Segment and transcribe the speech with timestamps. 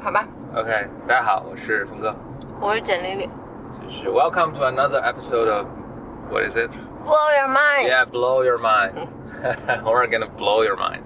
[0.00, 0.24] 好吧
[0.54, 2.14] ，OK，大家好，我是峰哥，
[2.60, 3.28] 我是简丽丽。
[3.82, 5.66] 就是 Welcome to another episode of
[6.30, 6.70] What is it?
[7.04, 7.88] Blow your mind。
[7.88, 9.08] Yeah, blow your mind.
[9.84, 11.00] We're gonna blow your mind.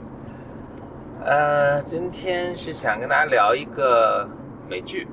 [1.24, 4.28] 呃，今天是想跟大家聊一个
[4.68, 5.08] 美剧，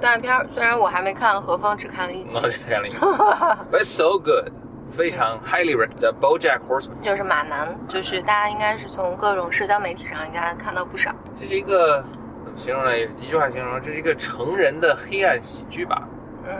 [0.00, 4.52] 动画片儿虽然我还没看，何峰只看了一集我，这样一集，But it's so good，
[4.92, 5.74] 非常 highly。
[5.98, 11.10] The BoJack Horseman，就是马南，就是大家应该是从各种社交媒体上应该看到不少。
[11.40, 12.04] 这是一个
[12.50, 12.98] 怎么形容了？
[12.98, 16.08] 一句话形容，这是一个成人的黑暗喜剧吧。
[16.44, 16.54] 嗯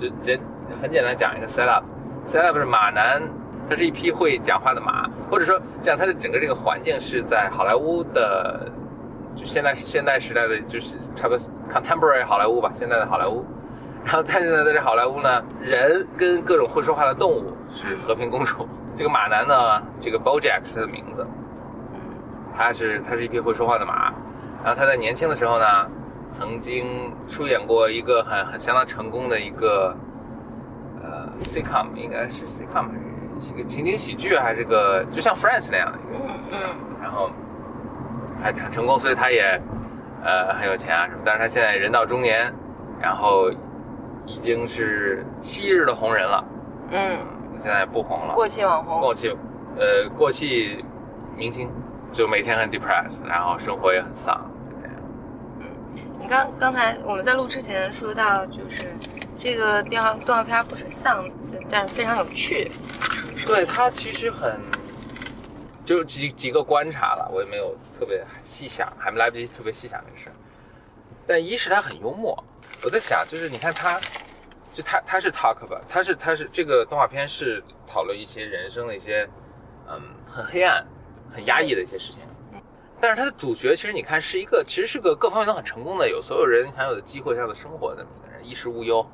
[0.00, 0.38] 就简
[0.80, 1.82] 很简单讲一个 setup。
[2.24, 3.20] setup 是马男，
[3.68, 8.70] 他是一匹会讲话的马，或者说这样，他的整个这个环境是在好莱坞的，
[9.34, 11.38] 就现在现代时代的，就是差不多
[11.70, 13.44] contemporary 好莱坞吧，现在的好莱坞。
[14.04, 18.66] 然后，但是呢，在这好莱坞呢，人跟各种会说话的动物是和平共处。
[18.96, 21.26] 这个马男呢，这个 BoJack 是他的名字，
[21.92, 22.00] 嗯
[22.56, 24.12] 他是他是一匹会说话的马，
[24.64, 25.66] 然后他在年轻的时候呢，
[26.30, 29.96] 曾经出演过一个很很相当成功的一个
[31.02, 36.58] 呃 sitcom，应该是 sitcom 还是是个情景喜剧，还是个就像 Friends 那样的一个，嗯嗯。
[37.00, 37.30] 然后
[38.42, 39.60] 还很成功，所以他也
[40.24, 42.52] 呃很有钱啊什么，但是他现在人到中年，
[43.00, 43.50] 然后
[44.26, 46.44] 已经是昔日的红人了，
[46.90, 47.16] 嗯，
[47.58, 49.00] 现在不红了，过气网红。
[49.00, 49.28] 过气，
[49.78, 50.84] 呃，过气
[51.36, 51.70] 明星，
[52.12, 54.94] 就每天很 depressed，然后生活也很丧，就这样。
[56.20, 58.92] 你刚刚才我们在录之前说到，就是
[59.38, 61.28] 这个电话动画片不是丧，
[61.70, 62.70] 但是非常有趣。
[63.46, 64.60] 对它其实很，
[65.86, 70.32] 就几几个观察了，我也没有特别细想，还没来不及特别细想这个事儿。
[71.26, 72.42] 但一是他很幽默，
[72.82, 74.00] 我在想，就是你看他，
[74.72, 79.28] 就他他是 talk 吧，他是他是这个动画片是讨论一些人生的一些，
[79.88, 80.84] 嗯，很黑暗、
[81.32, 82.22] 很压抑的一些事情。
[83.00, 89.06] 但是他的主角其实你看是一个，其实是个各方面都很成功的，有所有人享有的机会上的生活的一个人，衣食无忧，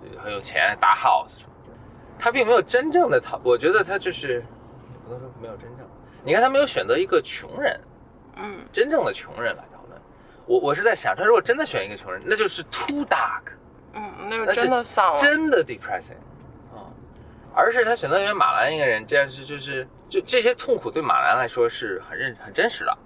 [0.00, 1.72] 对很有钱，大 house 什么的。
[2.16, 4.44] 他并没有真正的讨，我觉得他就是，
[5.04, 5.84] 不能说没有真正。
[6.22, 7.80] 你看他没有选择一个穷人，
[8.36, 10.00] 嗯真正的穷人来讨论。
[10.46, 13.50] 我我是在想，他如果真的选一个穷人，那就是 too dark，
[13.94, 15.18] 嗯，那是真的丧。
[15.18, 16.22] 真的 depressing 啊、
[17.54, 22.98] 而是他选择一个马兰一个人，这样是就是就这些痛苦对马兰来说是很认很真实的。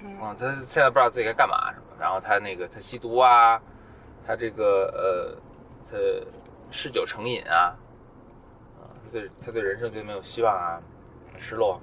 [0.00, 0.16] 嗯。
[0.22, 3.60] 嗯，他现在不知道自己该干嘛什么，然后他那个他吸毒啊，
[4.26, 5.36] 他这个呃，
[5.90, 5.96] 他
[6.70, 7.74] 嗜酒成瘾啊，
[8.78, 10.80] 啊，他对他对人生觉得没有希望啊，
[11.32, 11.80] 很失落，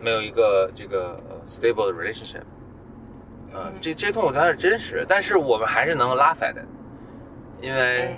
[0.00, 2.42] 没有一个这个呃 stable 的 relationship，
[3.52, 6.66] 嗯嗯，这这些痛苦当然是真实，但是我们还是能 laugh at it，
[7.60, 8.16] 因为嗯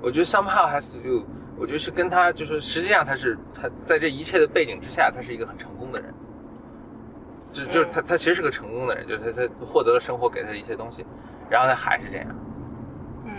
[0.00, 1.26] 我觉得 somehow has to do，
[1.58, 6.14] 我觉得是跟他就是实际上他是他在这一切的背景之下，他是一个很成功的人。
[7.50, 11.04] 就就是他，他其实是个成功的人，就是他他获得了生活给他的一些东西，
[11.48, 12.26] 然后他还是这样。
[13.24, 13.32] 嗯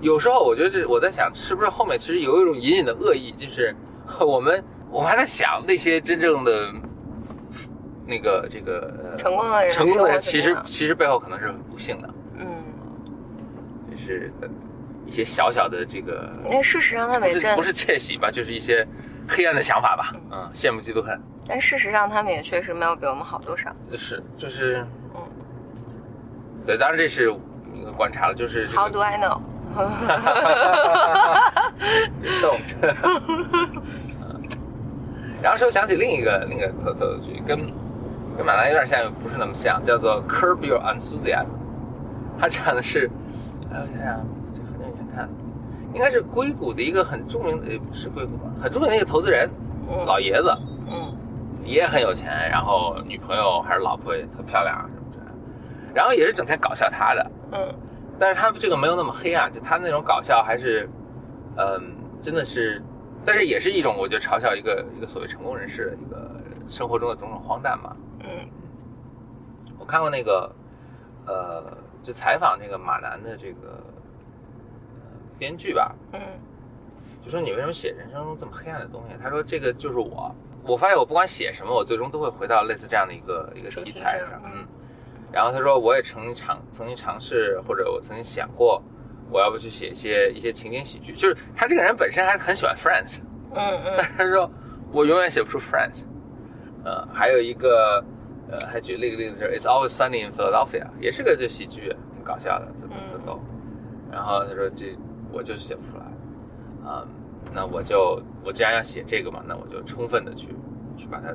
[0.00, 3.72] 有时候我觉得这，我在想，是不是后面其实有一种隐隐的恶意，就是
[4.26, 6.72] 我们我们还在想那些真正的
[8.04, 12.46] 那个这个呃成功的人成功的人，其实其实背后可能是很不幸的，嗯，
[13.90, 14.32] 就是
[15.06, 18.86] 一些小小的这个那事实上他们不是不，是窃喜吧，就是一些
[19.28, 23.74] 黑暗的想法吧，嗯，羡慕嫉妒恨，但事实上他们也确实没有比我们好多少。
[23.94, 25.22] 是就是嗯
[26.66, 27.32] 对，当然这是
[27.96, 29.42] 观察了，就是这个 How do I know？don't。
[35.42, 37.58] 然后说想起另一个另一个特特剧，跟
[38.36, 41.44] 跟马兰有点像，又不是那么像，叫做《Curb Your Enthusiasm》。
[42.38, 43.10] 它讲的是，
[43.72, 44.24] 哎，我想想，
[45.14, 45.28] 看，
[45.94, 49.50] 应该是硅谷的一个很著名的，呃是硅谷吧，很著名的一个投资人，
[49.88, 50.52] 嗯老爷子
[50.90, 51.14] 嗯
[51.64, 55.32] 也很有钱，然后女朋友还是老婆也特漂亮啊什么之类的，
[55.94, 57.74] 然后也是整天搞笑他的，嗯
[58.18, 60.88] 但是他这个没有那么黑暗，就他那种搞笑还是，
[61.56, 62.82] 嗯，真的是，
[63.24, 66.30] 但是也是一种我觉得嘲笑一个一个所谓成功人士的一个
[66.68, 67.96] 生活中的种种荒诞嘛。
[68.20, 68.48] 嗯
[69.78, 70.54] 我看过那个，
[71.26, 74.01] 呃，就采访那个马南的这个、呃、
[75.42, 76.20] 编剧吧，嗯
[77.24, 79.16] 就说你为什么写人生中这么黑暗的东西？
[79.20, 80.32] 他说这个就是我。
[80.64, 84.40] 我发现我不管写什么，我最终都会回到类似这样的一个一个题材上。
[84.44, 84.64] 嗯，
[85.32, 88.80] 然后他说我也曾经尝曾经尝试，或者我曾经想过，
[89.28, 91.12] 我要不去写一些一些情景喜剧。
[91.14, 93.18] 就是他这个人本身还很喜欢 Friends，
[93.54, 94.48] 嗯嗯但是他说
[94.92, 96.04] 我永远写不出 Friends。
[96.84, 98.04] 呃，还有一个
[98.48, 103.40] 呃，还举了一个例子就是 It's Always Sunny in Philadelphia，也是个这喜剧，挺搞笑的，特特特逗。
[104.12, 104.96] 然后他说这
[105.32, 106.04] 我就写不出来，
[106.88, 107.06] 啊、
[107.52, 110.48] 那我就我既然要写这个嘛，那我就充分的去
[110.96, 111.28] 去把它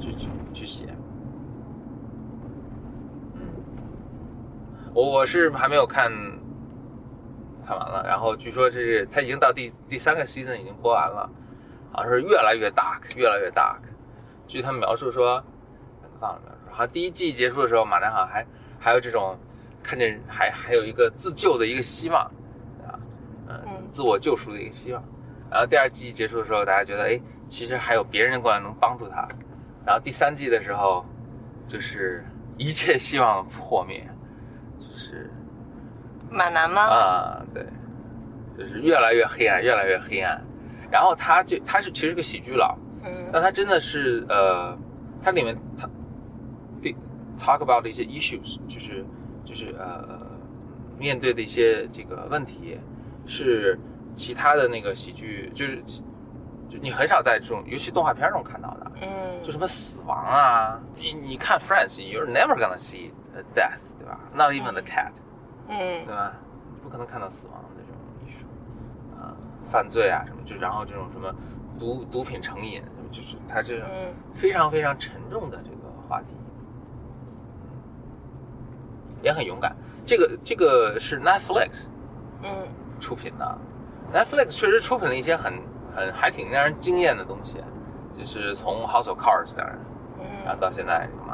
[0.00, 0.86] 去去去写。
[3.34, 3.40] 嗯
[4.94, 6.10] 我我是还没有看
[7.66, 11.28] 看完了，然后据说这是他已经到第第三个 season 已经播完了，
[11.92, 13.80] 好像是越来越 dark，越来越 dark。
[14.46, 15.42] 据他们描述说，
[16.20, 18.46] 忘了描述，好像第一季结束的时候，马南好像还
[18.78, 19.36] 还有这种
[19.82, 22.30] 看见还还有一个自救的一个希望，
[23.96, 25.02] 自我救赎的一个希望。
[25.50, 29.26] 然后第二季结束的时候，大家觉得哎，其实还有别人过来能帮助他。
[29.86, 31.02] 然后第三季的时候，
[31.66, 32.22] 就是
[32.58, 34.06] 一切希望破灭，
[34.78, 35.30] 就是
[36.30, 36.82] 马南吗？
[36.82, 37.64] 啊，对，
[38.58, 40.38] 就是越来越黑暗，越来越黑暗。
[40.90, 44.76] 然后他就他是其实是个喜剧佬，嗯但他真的是呃，
[45.22, 45.88] 他里面他
[46.82, 46.94] 对
[47.38, 49.04] talk about 的一些 issues，就是
[49.44, 50.26] 就是呃
[50.98, 52.78] 面对的一些这个问题，
[53.26, 53.78] 是
[54.14, 55.82] 其他的那个喜剧就是
[56.68, 65.12] 就你很少在这种尤其动画片中看到的，嗯，就什么死亡啊，你你看 Friends，you're never gonna see a death，对吧？Not even the cat，
[65.68, 66.32] 嗯对吧？
[66.82, 68.46] 不可能看到死亡的这种艺术，
[69.20, 69.36] 啊，
[69.70, 71.34] 犯罪啊什么，就然后这种什么
[71.78, 75.76] 毒毒品成瘾，就是它这种嗯非常非常沉重的这个
[76.08, 76.26] 话题，
[79.22, 79.74] 也很勇敢。
[80.04, 81.86] 这个这个是 Netflix
[82.42, 82.50] 嗯
[82.98, 83.58] 出品的
[84.12, 85.54] ，Netflix 确实出品了一些很
[85.94, 87.62] 很还挺让人惊艳的东西，
[88.18, 89.78] 就是从 House of Cards 当然，
[90.44, 91.26] 然后嗯，到现在这个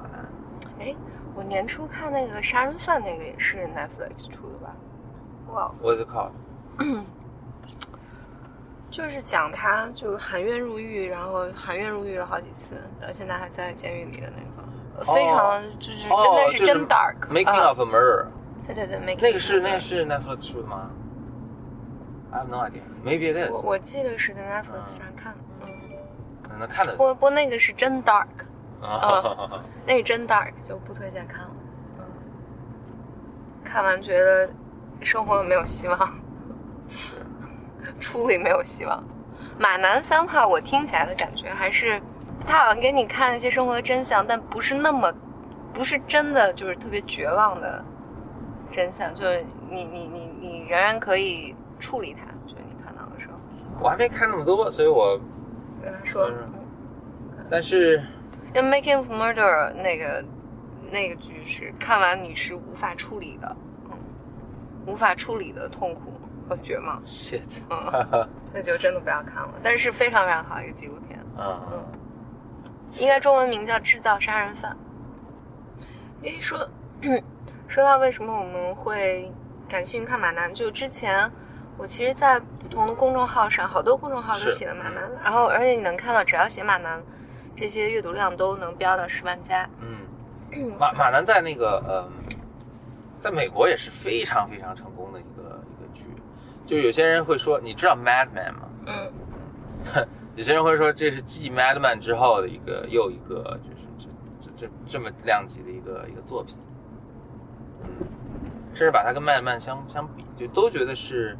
[0.80, 0.94] 哎，
[1.34, 4.74] 我年初看那个杀人犯那个也是 Netflix 出的吧？
[5.52, 6.32] 哇，What's it called？
[8.90, 14.68] 就是讲他就是含冤入狱，然后含冤入狱了好几次，然后现在还在监狱里的那个，
[14.98, 17.16] 呃非常就是真哦的是真 dark。
[17.30, 18.26] Making 啊 of a Murder。
[18.66, 20.90] 对对对，Making 那个是那个是 Netflix 出的吗
[22.32, 22.82] ？I have no idea.
[23.04, 23.52] Maybe it is.
[23.52, 25.68] 我我记得是在 Netflix 上看的，嗯，
[26.42, 26.96] 可能看的。
[26.96, 28.26] 不不那个是真 dark，
[28.80, 31.50] 啊，那个真 dark 就不推荐看了，
[31.98, 32.04] 嗯，
[33.64, 34.48] 看完觉得
[35.02, 35.98] 生活没有希望，
[36.88, 39.02] 是处理没有希望。
[39.58, 42.00] 马南三话我听起来的感觉还是，
[42.46, 45.12] 他好像给你看一些生活的真相，但不是那么，
[45.74, 47.84] 不是真的就是特别绝望的
[48.70, 53.34] 真相，就是你你你你仍然可以处理它，就是你看到的时候。
[53.80, 55.18] 我还没看那么多，所以我
[55.82, 56.30] 跟他说。
[56.30, 56.52] 嗯。
[57.50, 58.02] 但是
[58.54, 60.24] 因为《Making of Murder》那个
[60.90, 63.56] 那个剧是看完你是无法处理的，
[63.90, 63.96] 嗯，
[64.86, 66.12] 无法处理的痛苦
[66.48, 69.52] 和绝望，shit，嗯， 那就真的不要看了。
[69.62, 71.84] 但是非常非常好一个纪录片，嗯嗯，
[72.96, 74.74] 应该中文名叫《制造杀人犯》。
[76.24, 76.66] 诶，说
[77.68, 79.30] 说到为什么我们会
[79.68, 81.30] 感兴趣看马南，就之前
[81.82, 87.02] 我其实，在不同的公众号上，好多公众号都写的马南，然后而且你能看到，只要写马南，
[87.56, 89.68] 这些阅读量都能飙到十万加。
[89.80, 92.08] 嗯， 马马南在那个呃，
[93.20, 96.04] 在美国也是非常非常成功的一个一个剧，
[96.64, 98.68] 就有些人会说，你知道 Mad Men 吗？
[98.86, 99.12] 嗯
[100.36, 104.06] 有些人会说这是继 Mad Men 之后的一个又一个就是这
[104.40, 106.56] 这这这么量级的一个一个作品，
[107.82, 107.88] 嗯，
[108.72, 111.36] 甚至把它跟 Mad Men 相相比，就都觉得是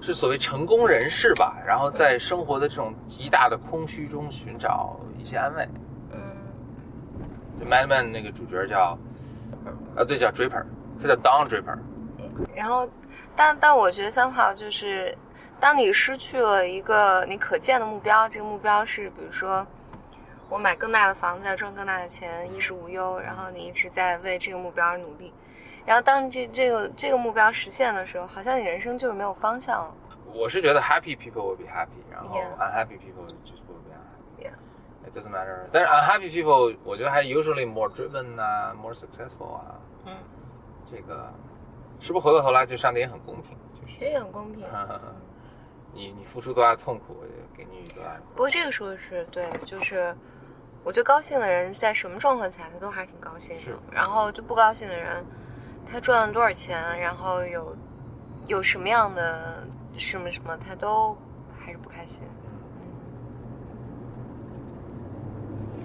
[0.00, 5.68] 是所谓成功人士吧，然后在生活的这种极大的空虚中寻找一些安慰。
[6.12, 6.20] 嗯
[7.60, 8.98] 就 Madman 那个主角叫，
[9.94, 10.64] 呃，对，叫 Draper，
[10.98, 11.76] 他叫 Don Draper。
[12.54, 12.88] 然后，
[13.36, 15.14] 但但我觉得三好就是，
[15.60, 19.66] 当你失去了一个你可见的目标，这个目标是比如说
[20.48, 25.30] 我买更大的房子，赚更大的钱，衣食无忧，然后你一直在为这个目标而努力，
[25.90, 29.92] 然后当这这个这个目标实现的时候，好像你人生就是没有方向了。
[30.32, 34.44] 我是觉得 happy people will be happy，然后 unhappy people just will be unhappy。
[34.44, 34.52] Yeah.
[35.04, 35.66] It doesn't matter。
[35.72, 39.80] 但是 unhappy people，我觉得还 usually more driven 啊，more successful 啊。
[40.06, 40.12] 嗯，
[40.88, 41.28] 这个
[41.98, 43.58] 是不是回过头来，就上帝也很公平？
[43.74, 44.64] 就是，这也很公平。
[45.92, 48.12] 你你付出多大痛苦，我就给你多大。
[48.36, 50.14] 不过这个说的是对，就是
[50.84, 55.26] 我觉得高兴的人在什么状况下他都还挺高兴的是，然后就不高兴的人，
[55.90, 57.76] 他赚了多少钱，然后有
[58.46, 59.64] 有什么样的
[59.98, 61.16] 什么什么，他都
[61.58, 62.22] 还是不开心。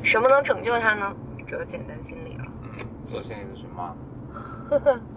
[0.03, 1.15] 什么能拯救他呢？
[1.47, 2.45] 只有简单心理了。
[2.63, 3.95] 嗯，做心理咨询吗？